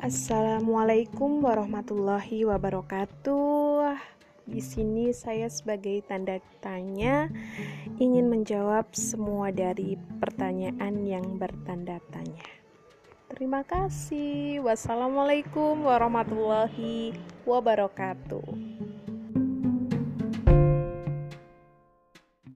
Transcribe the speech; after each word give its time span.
Assalamualaikum 0.00 1.44
warahmatullahi 1.44 2.48
wabarakatuh. 2.48 4.00
Di 4.48 4.64
sini 4.64 5.12
saya 5.12 5.44
sebagai 5.52 6.00
tanda 6.08 6.40
tanya 6.64 7.28
ingin 8.00 8.32
menjawab 8.32 8.88
semua 8.96 9.52
dari 9.52 10.00
pertanyaan 10.16 11.04
yang 11.04 11.36
bertanda 11.36 12.00
tanya. 12.08 12.48
Terima 13.28 13.60
kasih. 13.60 14.64
Wassalamualaikum 14.64 15.84
warahmatullahi 15.84 17.12
wabarakatuh. 17.44 18.69